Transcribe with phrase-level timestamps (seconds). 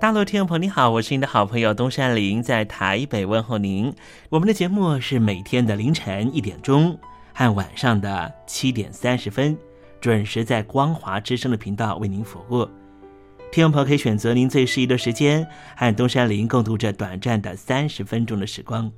[0.00, 3.92] 大陆听众朋友，你好，我是您的好朋友东山林，在台北问候您。
[4.28, 6.96] 我们的节目是每天的凌晨一点钟
[7.34, 9.58] 和晚上的七点三十分，
[10.00, 12.64] 准时在光华之声的频道为您服务。
[13.50, 15.44] 听众朋友可以选择您最适宜的时间，
[15.76, 18.88] 和东山林共度这短暂的三十分钟的时光。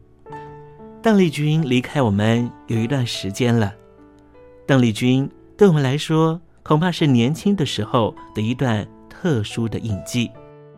[1.03, 3.73] 邓丽君离开我们有一段时间了，
[4.67, 10.31] 邓丽君对我们来说，恐怕是年轻的时候的一段特殊的印记。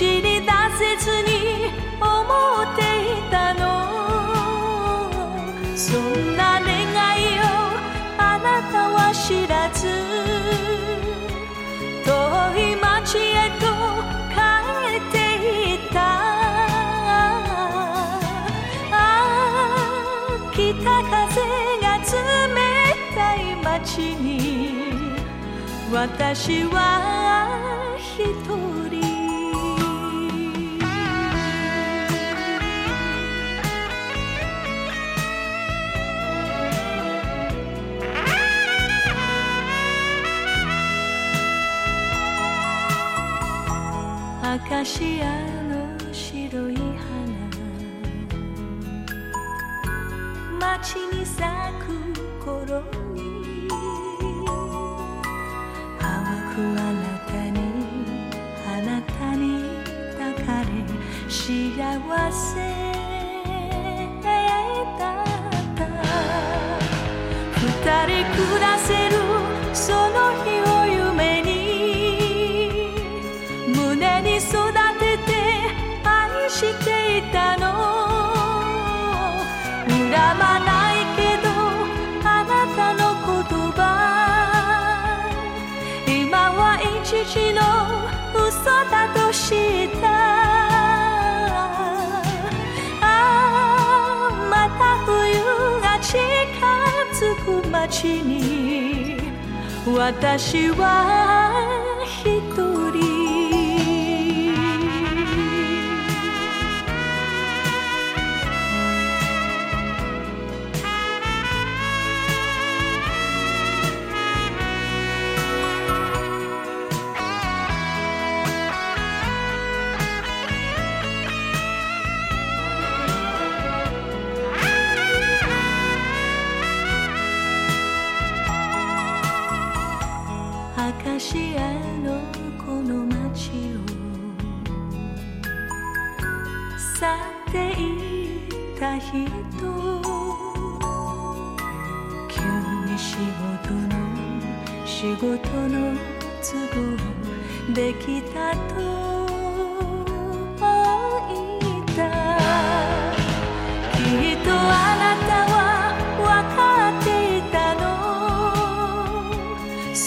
[0.00, 0.48] 口に出
[0.78, 1.28] せずに
[2.00, 3.60] 思っていたの。
[5.76, 6.72] そんな願
[7.20, 7.42] いを
[8.16, 9.88] あなたは知らず。
[12.02, 12.08] 遠
[12.56, 13.66] い町へと
[14.32, 14.40] 帰
[14.96, 15.16] って
[15.74, 16.00] いった。
[18.90, 18.96] ああ
[20.54, 21.12] 北風
[21.82, 22.08] が冷
[23.14, 24.24] たい街に。
[25.92, 27.59] 私は
[44.80, 45.24] アカシア
[45.64, 47.04] の白い花
[50.58, 51.44] 街に咲
[51.84, 52.80] く頃
[53.12, 53.68] に
[55.98, 56.08] 淡
[56.54, 57.60] くあなたに
[58.66, 59.44] あなたに
[60.18, 60.66] 抱かれ
[61.28, 61.76] 幸
[62.32, 62.56] せ
[64.22, 64.32] だ
[64.80, 65.00] った
[67.54, 67.68] 二
[68.06, 69.09] 人暮らせる
[100.00, 101.79] 私は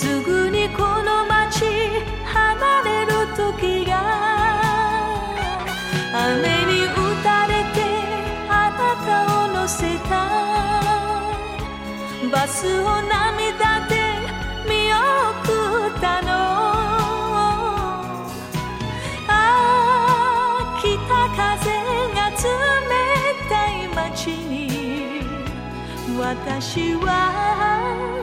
[0.03, 1.63] すぐにこの街
[2.25, 3.93] 離れる時が
[6.13, 6.93] 雨に打
[7.24, 7.79] たれて
[8.50, 9.10] あなた
[9.45, 10.12] を乗せた。
[12.29, 13.95] バスを涙で
[14.67, 16.27] 見送ったの。
[19.29, 20.86] ああ北
[21.39, 21.41] 風
[22.13, 22.43] が冷
[23.48, 24.51] たい街に
[26.19, 28.23] 私は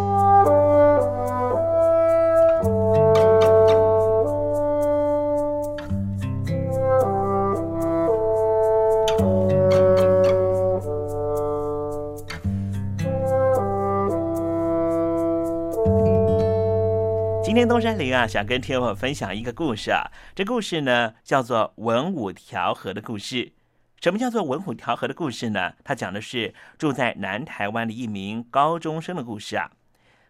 [17.61, 20.09] 天东山林啊，想跟听众分享一个故事啊。
[20.33, 23.53] 这故事呢，叫做文武调和的故事。
[24.01, 25.73] 什么叫做文武调和的故事呢？
[25.83, 29.69] 它讲的是住在南台湾的一名高中生的故事啊。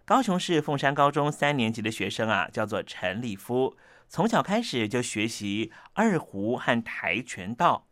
[0.03, 3.77] 高雄市凤山高中三年级的学生啊，叫做陈立夫，
[4.09, 7.87] 从小开始就学习二胡和跆拳道。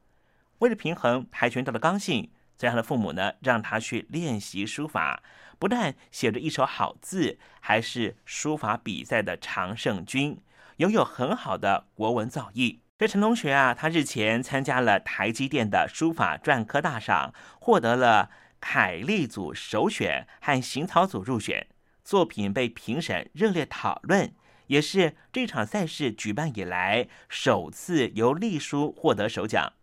[0.58, 5.24] 为了平衡跆拳道的刚性，这样的父母呢，让他去练习书法。
[5.60, 10.42] 不但写着一手好字，还是书法比赛的常胜军，
[10.78, 12.80] 拥有很好的国文造诣。
[12.98, 21.68] 这陈同学啊，他日前参加了台积电的书法篆刻大赏，获得了楷隶组首选和行草组入选，
[22.04, 24.34] 作品被评审热烈讨论，
[24.68, 29.74] 也是这场赛事举办以来首次由隶书获得首奖。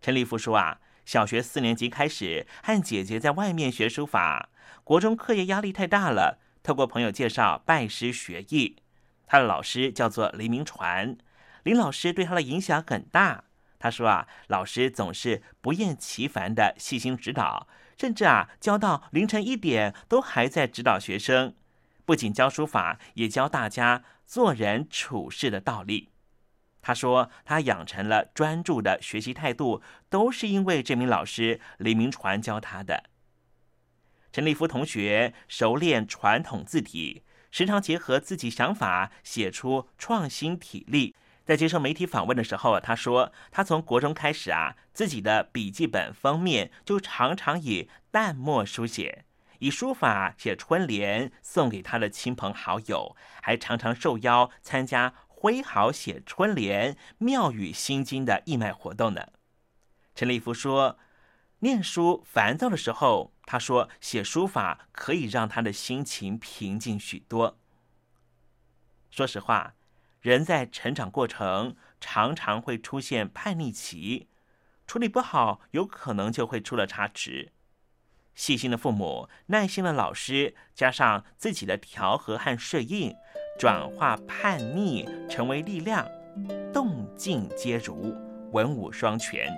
[0.00, 4.50] 陈立夫说啊，小学四年级开始和姐姐在外面学书法。
[4.84, 8.76] 国中课业压力太大了，透过朋友介绍拜师学艺。
[9.26, 11.16] 他的老师叫做林明传，
[11.62, 13.44] 林老师对他的影响很大。
[13.78, 21.54] 他说啊，老师总是不厌其烦的细心指导，甚至啊教到凌晨一点都还在指导学生。
[22.04, 26.10] 不仅教书法，也教大家做人处事的道理。
[26.82, 33.04] 他说他养成了专注的学习态度，都是因为这名老师林明传教他的。
[34.34, 37.22] 陈立夫同学熟练传统字体，
[37.52, 41.14] 时常结合自己想法写出创新体例。
[41.44, 49.24] 在接受媒体访问的时候，他说：“他从国中开始啊，自己的笔记本封面就常常以淡墨书写，
[49.60, 59.28] 以书法写春联送给他的亲朋好友，还常常受邀参加挥毫写春联、妙语心经的义卖活动呢。”
[60.16, 60.98] 陈立夫说。
[61.64, 67.58] 念书烦躁的时候，他说写书法可以让他的心情平静许多。
[69.10, 69.72] 说实话，
[70.20, 74.28] 人在成长过程常常会出现叛逆期，
[74.86, 77.52] 处理不好，有可能就会出了差池。
[78.34, 83.16] 细心的父母、耐心的老师，加上自己的调和和适应，
[83.58, 86.06] 转化叛逆成为力量，
[86.74, 88.14] 动静皆如，
[88.52, 89.50] 文武双全。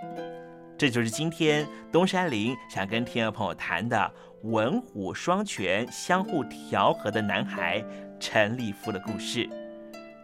[0.78, 7.82] 这就是今天东山林想跟听众朋友谈的文武双全、相互调和的男孩
[8.20, 9.48] 陈立夫的故事。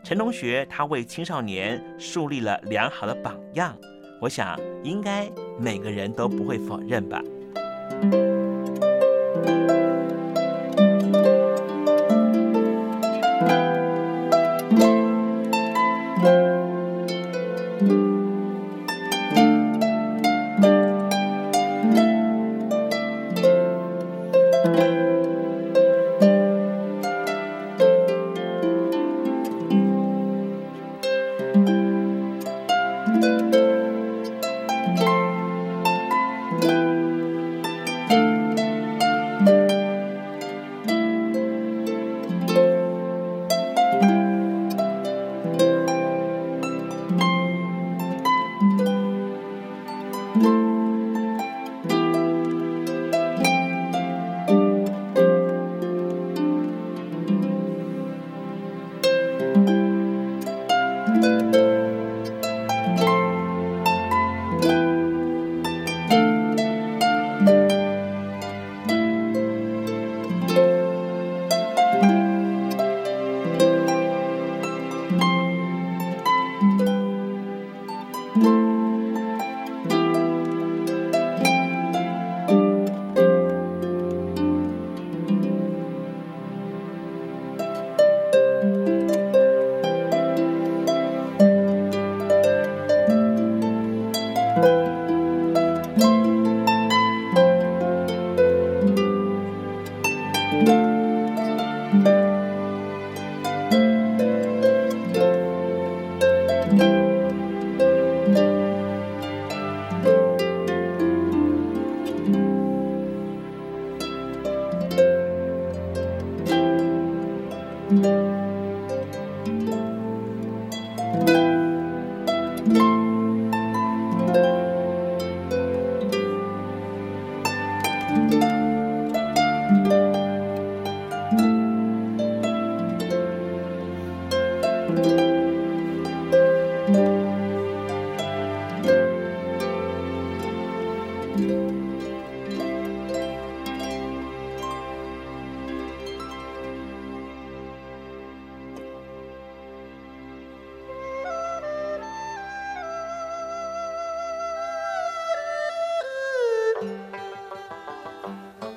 [0.05, 3.75] 陈同学他为青少年树立了良好的榜样，
[4.21, 5.27] 我想应该
[5.59, 7.23] 每个人都不会否认吧。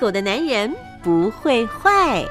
[0.00, 2.24] 狗的男人不会坏。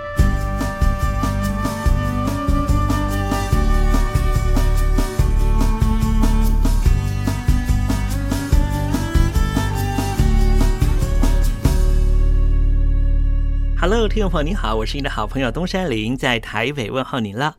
[13.79, 17.55] Hello，听众朋友，你好，我是你的好朋友东山林，在台北问候您了。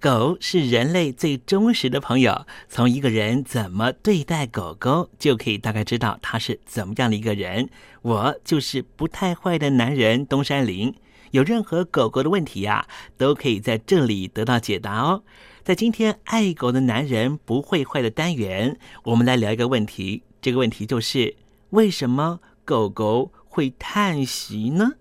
[0.00, 7.68] 狗是人类最忠实的朋友，从一个人怎么对待狗狗，就可以大概知道他是怎么样的一个人。
[8.00, 10.94] 我就是不太坏的男人东山林，
[11.32, 15.22] 有任何狗狗的问题呀、都可以在这里得到解答哦。
[15.62, 21.36] 在今天爱狗的男人不会坏的单元，我们来聊一个问题，这个问题就是
[21.70, 24.92] 为什么狗狗会叹息呢？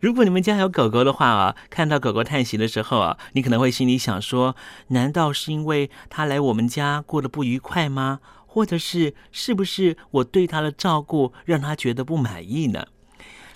[0.00, 4.54] 如果你们家有狗狗的话啊，看到狗狗叹息的时候啊，你可能会心里想说：
[4.88, 8.20] 难道是因为它来我们家过得不愉快吗？
[8.46, 12.86] 或者是是不是我对它的照顾让它觉得不满意呢？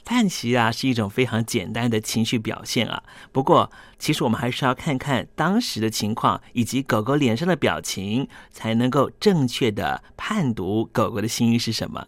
[0.03, 3.03] 叹息啊，是一种非常简单的情绪表现啊。
[3.33, 12.07] 不过，其实我们还是要看看当时的情况以及狗狗脸上的表情，才能够正确的判读狗狗的心意是什么。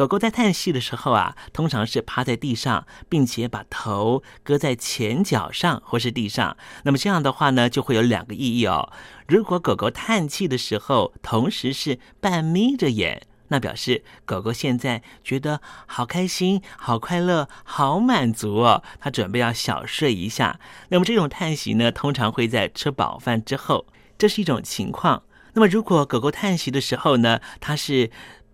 [0.00, 6.56] 狗狗在叹息的时候啊，通常是趴在地上，并且把头搁在前脚上或是地上。
[6.84, 8.90] 那么这样的话呢，就会有两个意义哦。
[9.28, 20.58] 如果狗狗叹气的时候，同时是半眯着眼，那表示狗狗现在觉得好开心、好快乐、好满足哦，它准备要小睡一下。
[20.88, 23.84] 那么这种叹息呢，通常会在吃饱饭之后，
[24.16, 25.24] 这是一种情况。
[25.52, 28.08] 那么如果狗狗叹息的时候呢，它是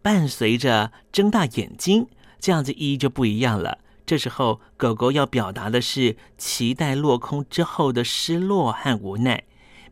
[0.07, 2.07] 伴随着睁大眼睛，
[2.38, 3.79] 这样子意义就不一样了。
[4.07, 9.42] 这时候，狗狗要表达的是期待落空之后的失落和无奈。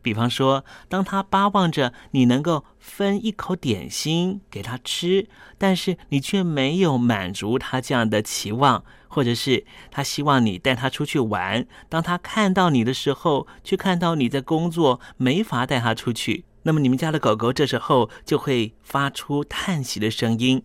[0.01, 16.45] 比方说，当它巴望着你能够分一口点心给它吃，但是你却没有满足它这样的期望，或者是它希望你带它出去玩，当它看到你的时候，却看到你在工作，没法带它出去。
[16.67, 20.63] 那么你们家的狗狗这时候就会发出叹息的声音。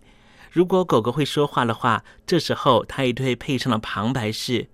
[0.50, 4.68] 如果狗狗会说话的话，这时候它也会配上了旁白是：“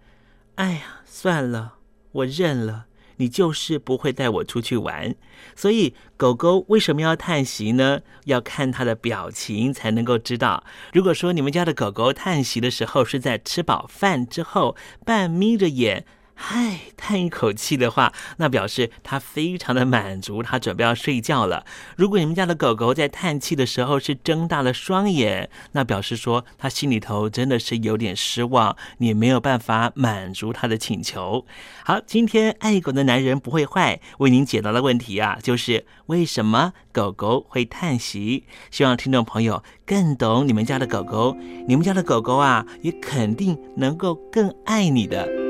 [0.55, 1.75] 哎呀，算了，
[2.13, 2.87] 我认了，
[3.17, 5.17] 你就是不会带我出去玩。”
[5.57, 8.03] 所以狗狗为什么要叹息呢？
[8.27, 10.63] 要看它的表情才能够知道。
[10.93, 16.07] 如果说你们家的狗狗叹息的时候是在吃饱饭之后，半眯着眼。
[16.39, 21.65] 嗨，叹一口气的话，那表示他非常的满足，他准备要睡觉了。
[21.97, 31.47] 如果你们家的狗狗在叹气的时候是睁大了双眼，那表示说他心里头真的是有点失望，你没有办法满足他的请求。
[31.85, 38.45] 好，今天爱狗的男人不会坏，为您解答的问题啊，就是为什么狗狗会叹息？
[38.71, 41.35] 希望听众朋友更懂你们家的狗狗，
[41.67, 45.46] 你们家的狗狗啊，也肯定能够更爱你的。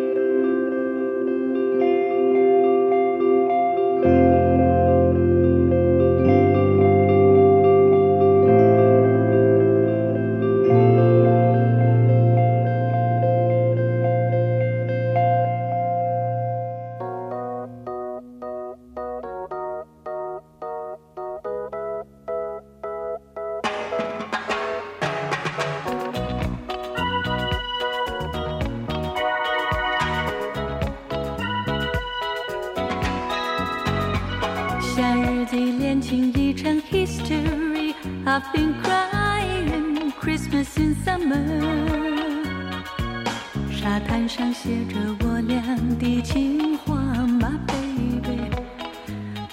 [44.84, 45.60] 着我俩
[45.98, 46.94] 的情话
[47.26, 48.50] ，My baby，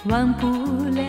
[0.04, 0.46] 忘不
[0.90, 1.02] 了。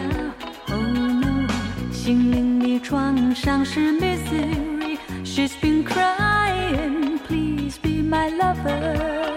[0.70, 1.48] Oh no，
[1.92, 4.98] 心灵的创伤是 misery。
[5.24, 9.34] She's been crying, please be my lover。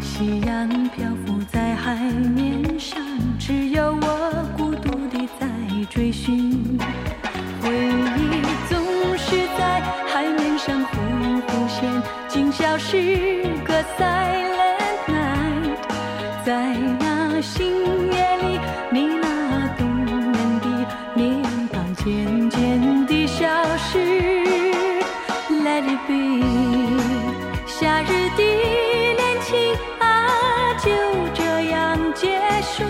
[0.00, 3.00] 夕阳漂浮在海面上，
[3.38, 5.48] 只有我孤独地在
[5.90, 6.78] 追寻。
[7.60, 8.78] 回忆总
[9.18, 12.98] 是在海面上忽隐忽现，竟消失
[13.98, 15.80] silent night。
[16.44, 17.56] 在那星
[18.10, 20.12] 夜里，你那动人
[20.60, 20.66] 的
[21.14, 21.42] 面
[21.72, 23.98] 庞渐渐地消失。
[25.64, 26.42] Let it be，
[27.66, 29.50] 夏日的恋情
[30.00, 30.90] 啊，就
[31.32, 31.40] 这
[31.70, 32.82] 样结束，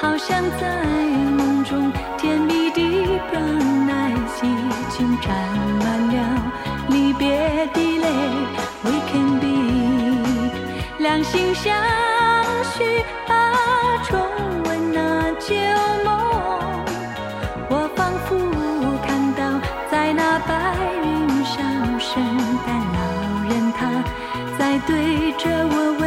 [0.00, 0.64] 好像在
[11.30, 11.72] 心相
[12.74, 12.82] 许
[13.28, 13.32] 啊，
[14.02, 14.18] 重
[14.64, 15.54] 温那旧
[16.04, 16.08] 梦。
[17.68, 18.34] 我仿佛
[19.06, 19.40] 看到，
[19.88, 20.50] 在那白
[21.04, 21.62] 云上，
[22.00, 22.20] 圣
[22.66, 22.98] 诞老
[23.48, 23.78] 人他
[24.58, 26.04] 在对着我微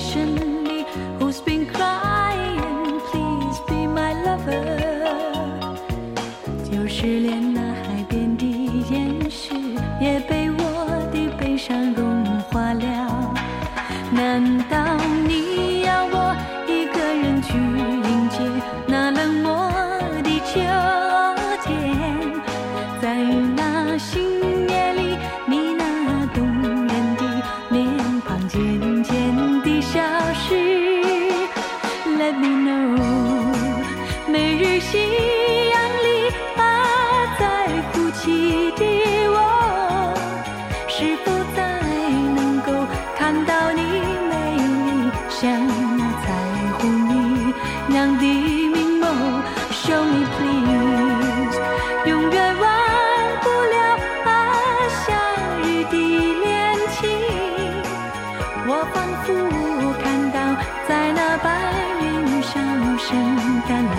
[0.00, 3.00] patiently。Who's been crying?
[3.10, 4.76] Please be my lover。
[6.70, 7.69] 就是连那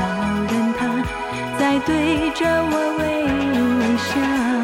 [0.02, 0.08] 老
[0.50, 0.80] 人他
[1.58, 3.02] 在对着我微
[3.78, 4.61] 微笑。